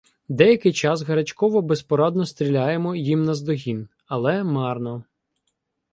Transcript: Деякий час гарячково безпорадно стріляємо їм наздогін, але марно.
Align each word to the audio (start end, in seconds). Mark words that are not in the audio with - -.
Деякий 0.29 0.73
час 0.73 1.01
гарячково 1.01 1.61
безпорадно 1.61 2.25
стріляємо 2.25 2.95
їм 2.95 3.23
наздогін, 3.23 3.87
але 4.07 4.43
марно. 4.43 5.03